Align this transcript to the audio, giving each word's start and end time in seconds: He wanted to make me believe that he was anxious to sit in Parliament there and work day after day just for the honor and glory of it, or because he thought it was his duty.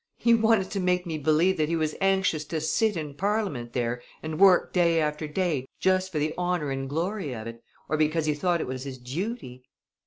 He 0.17 0.33
wanted 0.33 0.71
to 0.71 0.79
make 0.79 1.05
me 1.05 1.19
believe 1.19 1.57
that 1.57 1.69
he 1.69 1.75
was 1.75 1.93
anxious 2.01 2.43
to 2.45 2.59
sit 2.59 2.97
in 2.97 3.13
Parliament 3.13 3.73
there 3.73 4.01
and 4.23 4.39
work 4.39 4.73
day 4.73 4.99
after 4.99 5.27
day 5.27 5.67
just 5.79 6.11
for 6.11 6.17
the 6.17 6.33
honor 6.39 6.71
and 6.71 6.89
glory 6.89 7.33
of 7.35 7.45
it, 7.45 7.61
or 7.87 7.97
because 7.97 8.25
he 8.25 8.33
thought 8.33 8.61
it 8.61 8.67
was 8.67 8.83
his 8.83 8.97
duty. 8.97 9.61